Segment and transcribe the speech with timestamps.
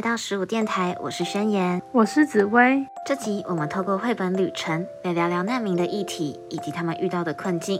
[0.00, 2.86] 来到十五电台，我是宣言，我是紫薇。
[3.04, 7.78] 这集我们透过绘本旅程来聊聊难民的议题以及他们遇到的困境。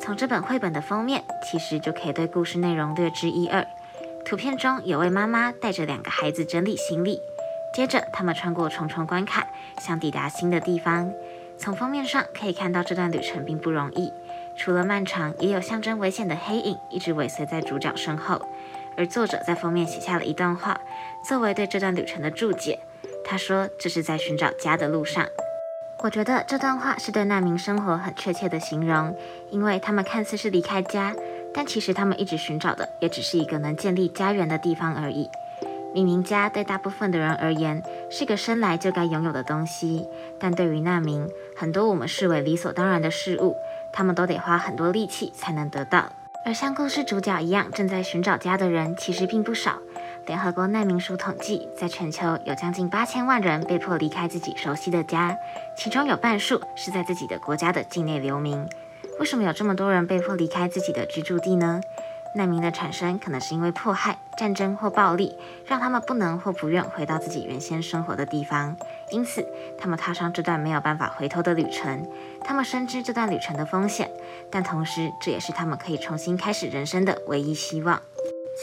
[0.00, 3.64] 从这本绘本的封面，其实就可以对故事内容略知一二。
[4.24, 7.20] 图片中有位妈妈带着两个孩子整理行李，
[7.72, 9.46] 接着他们穿过重重关卡，
[9.80, 11.12] 想抵达新的地方。
[11.56, 14.12] 从封面上可以看到，这段旅程并不容易。
[14.56, 18.42] 除了漫长，也有象征危险的黑影一直尾随在主角身后。
[18.98, 20.80] 而作者在封面写下了一段话，
[21.24, 22.80] 作为对这段旅程的注解。
[23.24, 25.24] 他说：“这是在寻找家的路上。”
[26.02, 29.16] 我觉得这段话是对难民生活很确切的形容，
[29.50, 31.14] 因为他们看似是离开家，
[31.54, 35.28] 但其实他们一直寻找的也只是一个能建立家园的地方而已。
[35.94, 40.06] 明明家对大部分的人而言是个生来就该拥有的东西，
[40.38, 43.56] 但对于难民，很多我们视为理所当然的事物。
[43.92, 46.12] 他们都得花很多力气才能得到，
[46.44, 49.78] 而像故事主角一样正在寻找家的人其实并不少。
[50.26, 55.36] 联合国难民署统计，在全球有将近八千万人被迫离开自己熟悉的家，
[55.76, 58.66] 其中有半数是在自己的国家的境内流民。
[59.18, 61.80] 为什么有这么多人被迫离开自己的居住地呢？
[62.34, 68.76] 难民的产生可能是因为迫害、战争或暴力，让他们不能或不愿回到自己原先生活的地方，
[69.10, 69.44] 因此
[69.78, 72.06] 他们踏上这段没有办法回头的旅程。
[72.44, 74.10] 他们深知这段旅程的风险，
[74.50, 78.00] 但同时这也是他们可以重新开始人生的唯一希望。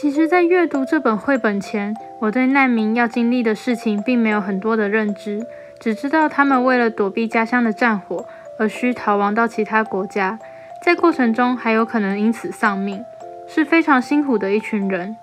[0.00, 5.46] 其实，在阅读这本绘本前，我对难民要经历的事情并没有很多的认知，
[5.80, 8.26] 只知道他们为了躲避家乡的战火
[8.58, 10.38] 而需逃亡到其他国家，
[10.84, 13.04] 在过程中还有可能因此丧命。
[13.46, 15.16] 是非常辛苦的一群人，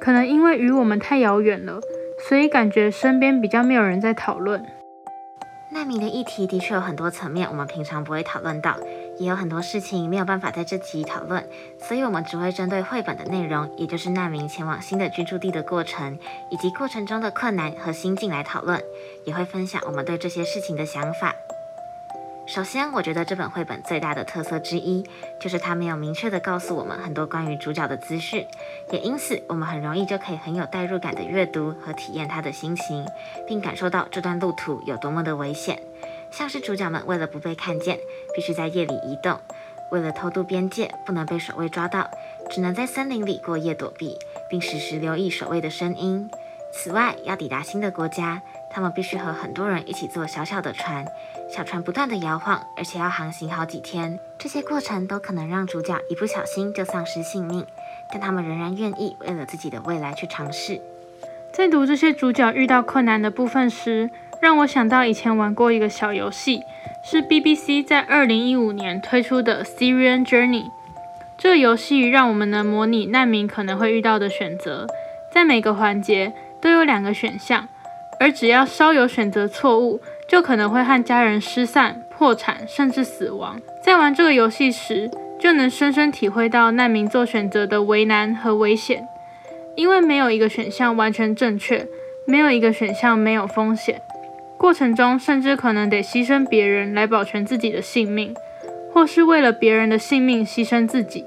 [0.00, 1.80] 可能因为与我们太遥远了，
[2.28, 4.64] 所以感觉身边比较没有人在讨论。
[5.70, 8.76] 难民的议题的确有很多层面，我们平常不会讨论到，
[9.18, 11.42] 也有很多事情没有办法在这集讨论，
[11.78, 16.18] 所以我们只会针对绘本的内容，也就是难民前往新的居住地的过程，
[16.50, 18.78] 以及过程中的困难和心境来讨论，
[19.24, 21.34] 也会分享我们对这些事情的想法。
[22.44, 25.08] 首先，我觉得这本绘本最大的特色之一，
[25.40, 28.46] 就是它没有明确的告诉我们很多关于主角的资讯，
[28.90, 33.06] 也因此我们很容易就可以很有代入感的阅读和体验他的心情，
[33.46, 35.80] 并感受到这段路途有多么的危险。
[36.30, 37.98] 像是主角们为了不被看见，
[38.34, 39.36] 必须在夜里移动；
[39.90, 42.10] 为了偷渡边界，不能被守卫抓到，
[42.50, 44.18] 只能在森林里过夜躲避，
[44.50, 46.28] 并时时留意守卫的声音。
[46.74, 48.42] 此外，要抵达新的国家。
[48.72, 51.04] 他们必须和很多人一起坐小小的船，
[51.54, 54.18] 小船不断的摇晃，而且要航行好几天。
[54.38, 57.66] 这些过程都可能让主角一不小心就丧失性命，
[58.10, 60.80] 但他们仍然愿意为了自己的未来去尝试。
[61.52, 64.10] 在读这些主角遇到困难的部分时，
[64.40, 66.62] 让我想到以前玩过一个小游戏，
[67.04, 70.70] 是 BBC 在二零一五年推出的 Syrian Journey。
[71.36, 74.86] 这个游戏让我们能模拟难民可能会遇到的选择，
[75.30, 77.68] 在每个环节都有两个选项。
[78.20, 83.60] 而只要稍有选择错误，就可能会和家人失散、破产，甚至死亡。
[83.84, 89.04] 在玩这个游戏时，就能深深体会到难民做选择的为难和危险，
[89.76, 91.86] 因为没有一个选项完全正确，
[92.26, 94.00] 没有一个选项没有风险。
[94.56, 98.32] 过程中甚至可能得牺牲别人来保全自己的性命，
[98.92, 101.24] 或是为了别人的性命牺牲自己。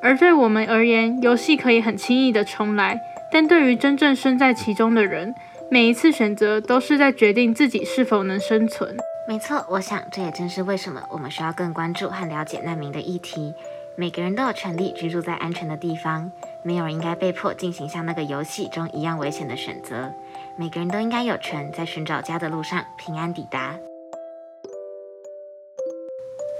[0.00, 2.98] 而对我们而言，游戏可以很轻易的重来，
[3.30, 5.34] 但对于真正身在其中的人，
[5.72, 8.94] 每一次选择都是在决定自己是否能生存。
[9.26, 13.54] 没错，我想这也正是为什么我们需要更关注和了解难民的议题。
[13.96, 16.30] 每个人都有权利居住在安全的地方，
[16.62, 20.12] 没有人应该被迫进行像那个游戏中一样危险的选择。
[20.58, 23.74] 每个人都应该有权在寻找家的路上平安抵达。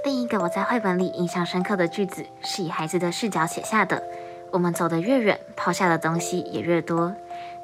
[0.03, 4.01] 另一个我在绘本里印象深刻的句子是以孩子的视角写下的
[4.49, 7.15] ：“我们走得越远，抛下的东西也越多。”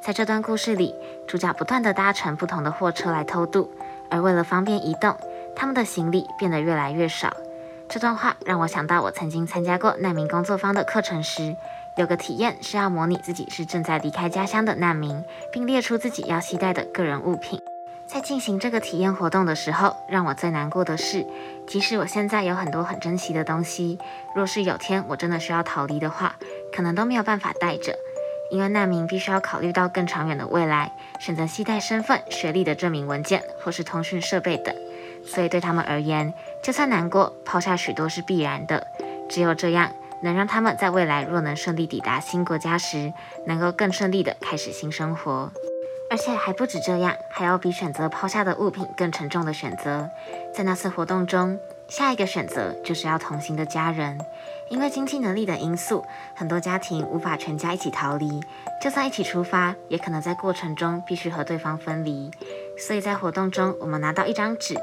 [0.02, 0.96] 在这段故事里，
[1.28, 3.70] 主角不断地搭乘不同的货车来偷渡，
[4.10, 5.16] 而为了方便移动，
[5.56, 7.36] 他们的行李变得越来越少。
[7.88, 11.56] 这段话让我想到，我曾经参加过难民工作坊的课程时，
[11.98, 17.60] 有个体验是要模拟自己是正在离开家乡的难民，并列出自己要携带的个人物品。
[18.08, 21.26] 在进行这个体验活动的时候，让我最难过的是，
[21.68, 24.00] 即使我现在有很多很珍惜的东西，
[24.36, 26.36] 若是有天我真的需要逃离的话，
[26.76, 27.96] 可能都没有办法带着。
[28.50, 34.76] 因为难民必须要考虑到更长远的未来，选择携带身份、学历的证明文件或是通讯设备等，
[35.26, 38.86] 所以对他们而言，就算难过，抛下许多是必然的。
[39.30, 39.92] 只有这样，
[40.24, 43.14] 能让他们在未来若能顺利抵达新国家时，
[43.46, 45.52] 能够更顺利的开始新生活。
[46.10, 50.10] 而且还不止这样，还要比选择抛下的物品更沉重的选择。
[50.52, 51.60] 在那次活动中，
[51.90, 54.18] 下一个选择就是要同行的家人，
[54.70, 56.06] 因为经济能力的因素，
[56.36, 58.40] 很多家庭无法全家一起逃离，
[58.80, 62.30] 就算一起出发，也可能在过程中必须和对方分离。
[62.78, 64.76] 所以在活动中，我们拿到一张纸，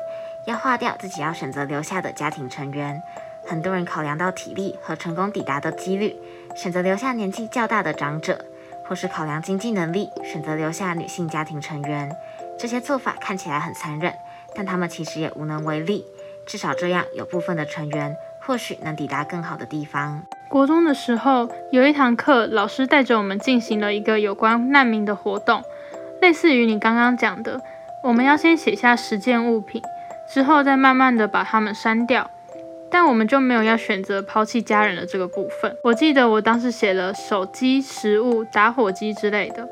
[0.46, 3.00] 要划掉自己要选择留下的家庭成员。
[3.46, 6.16] 很多人考量到体力和成功抵达的几率，
[6.56, 8.44] 选择留下年纪较大的长者，
[8.84, 12.10] 或是考量经济能力，选择留下女性家庭成员。
[12.58, 14.12] 这些做法看起来很残忍，
[14.56, 16.04] 但他们其实也无能为力。
[16.46, 20.22] 至少这样，有部分的成员或许能抵达更好的地方。
[20.48, 25.62] 国中的时候，有一堂课，老师带着我们进行了一个有关难民的活动，
[26.22, 27.60] 类似于你刚刚讲的，
[28.02, 29.82] 我们要先写下十件物品，
[30.32, 32.30] 之后再慢慢的把它们删掉。
[32.88, 35.76] 但我们就没有要选择抛弃家人的这个部分。
[35.82, 39.68] 我记得我当时写了手机、食物、打火机之类的。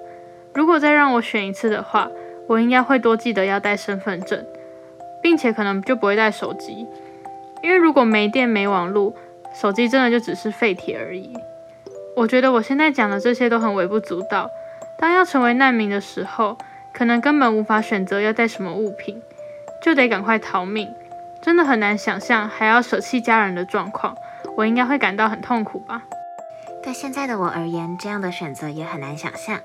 [0.53, 2.11] 如果再让我选一次的话，
[2.49, 4.45] 我应该会多记得要带身份证。
[5.25, 6.87] 并且可能就不会带手机，
[7.63, 9.15] 因为如果没电没网络，
[9.55, 11.33] 手机真的就只是废铁而已。
[12.15, 14.51] 我觉得我现在讲的这些都很微不足道。
[14.99, 16.59] 当要成为难民的时候，
[16.93, 19.23] 可能根本无法选择要带什么物品，
[19.83, 20.93] 就得赶快逃命。
[21.41, 24.15] 真的很难想象还要舍弃家人的状况，
[24.59, 26.03] 我应该会感到很痛苦吧。
[26.85, 29.59] 对现在的我而言，这样的选择也很难想象，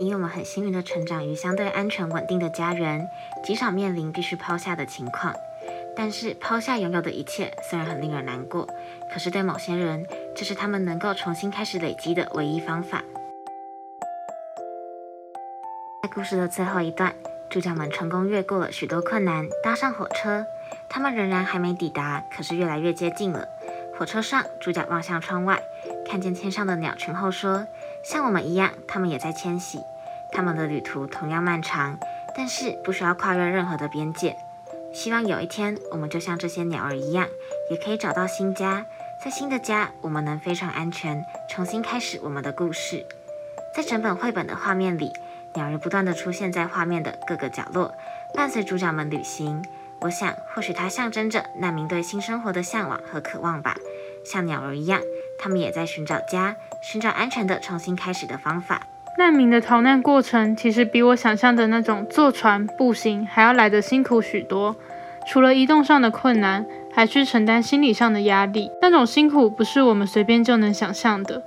[0.00, 3.08] 因为我们很幸运的成长于相对安全稳定的家人，
[3.44, 5.32] 极少面临必须抛下的情况。
[5.94, 8.68] 但是抛下拥有的一切，虽然很令人难过，
[9.12, 10.04] 可是对某些人，
[10.34, 13.04] 这是他们能够重新开始累积的唯一方法。
[16.02, 17.14] 在故事的最后一段，
[17.48, 20.44] 主角们成功越过了许多困难，搭上火车。
[20.88, 23.46] 他们仍然还没抵达，可是越来越接近了。
[23.96, 25.62] 火车上，主角望向窗外。
[26.06, 27.66] 看见天上的鸟群后说
[28.04, 29.80] ：“像我们一样，他们也在迁徙。
[30.32, 31.98] 他们的旅途同样漫长，
[32.36, 34.36] 但是不需要跨越任何的边界。
[34.92, 37.26] 希望有一天，我们就像这些鸟儿一样，
[37.70, 38.86] 也可以找到新家。
[39.24, 43.04] 在新的家，我们能非常安全，重新开始我们的故事。
[43.74, 45.12] 在整本绘本的画面里，
[45.54, 47.94] 鸟儿不断地出现在画面的各个角落，
[48.34, 49.64] 伴随主角们旅行。
[50.00, 53.74] 我想，或许它象征着难民对新生活的向往和渴望吧，
[54.24, 55.00] 像鸟儿一样。”
[55.38, 58.86] 他们也在寻找家，寻找安全的重新开始的方法。
[59.16, 64.74] 难民的逃难过程其实比我想象的那种坐船、步行还要来得辛苦许多。
[65.26, 68.70] 除了移动上的困难，还去承担心理上的压力。
[68.82, 71.42] 那种辛苦不是我们随便就能想象的。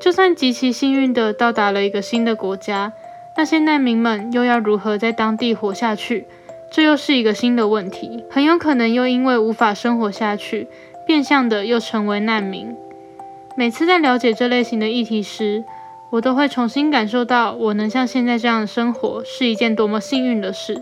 [0.00, 2.92] 就算极其幸运地到达了一个新的国家，
[3.36, 6.26] 那些难民们又要如何在当地活下去？
[6.70, 8.24] 这又是一个新的问题。
[8.30, 10.68] 很有可能又因为无法生活下去，
[11.06, 12.76] 变相的又成为难民。
[13.58, 15.64] 每次在了解这类型的议题时，
[16.10, 20.80] 我都会重新感受到，我能像现在这样的生活是一件多么幸运的事。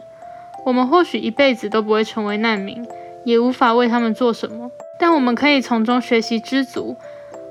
[0.67, 2.87] 我们或许一辈子都不会成为难民，
[3.25, 4.71] 也无法为他们做什么，
[5.01, 6.99] 但我们可以从中学习知足，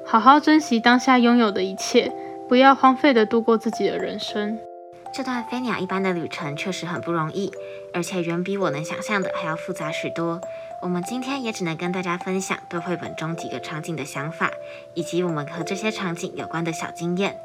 [0.06, 2.12] 好好珍惜当下拥有的一切，
[2.48, 4.60] 不要荒废的度过自己的人生。
[5.12, 7.52] 这段飞鸟一般的旅程确实很不容易，
[7.96, 10.40] 而且远比我能想象的还要复杂许多。
[10.86, 14.52] 我们今天也只能跟大家分享对绘本中几个场景的想法，
[14.94, 17.36] 以及我们和这些场景有关的小经验。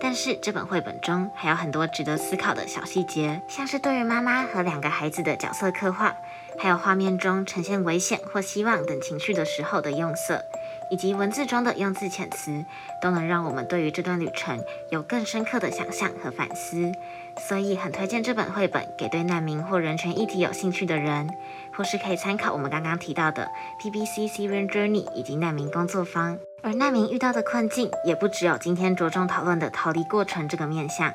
[0.00, 6.16] 但是这本绘本中还有很多值得思考的小细节，像是对于妈妈和两个孩子的角色刻画，
[6.58, 10.46] 还有画面中呈现危险或希望等情绪的时候的用色，
[10.90, 12.64] 以及文字中的用字遣词，
[13.00, 14.58] 都能让我们对于这段旅程
[14.90, 16.92] 有更深刻的想象和反思。
[17.38, 21.28] 所以很推荐这本绘本给对难民或人权议题有兴趣的人。
[21.76, 23.46] 或是可以参考我们刚刚提到的
[23.78, 31.12] PBC Syrian Journey 以及难民工作坊，而难民遇到的困境也不只有今天着重讨论的逃离过程这个面向，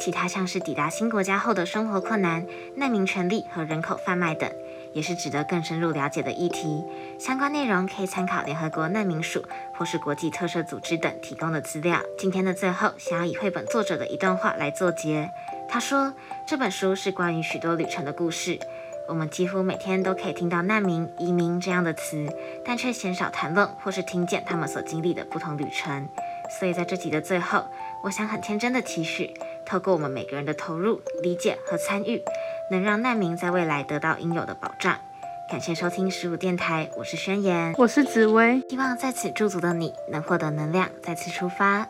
[0.00, 4.50] 其他像是抵达新国家后的生活困难、难民权利和人口贩卖等，
[4.92, 6.84] 也是值得更深入了解的议题。
[7.18, 9.44] 相关内容可以参考联合国难民署
[9.74, 12.00] 或是国际特赦组织等提供的资料。
[12.18, 15.30] 今天的最后，想要以绘本作者的一段话来作结，
[15.68, 16.14] 他说
[16.46, 18.58] ：“这本书是关于许多旅程的故事。”
[19.08, 22.28] 我们几乎每天都可以听到难民、移民这样的词，
[22.64, 26.08] 但却鲜少谈论或是听见他们所经历的不同旅程。
[26.60, 27.64] 所以在这集的最后，
[28.04, 29.28] 我想很天真的提示，
[29.70, 32.20] 透过我们每个人的投入、理解和参与，
[32.72, 34.98] 能让难民在未来得到应有的保障。
[35.48, 41.86] 感谢收听十五电台，我是宣言，我是紫薇，希望在此驻足的你能获得能量，再次出发。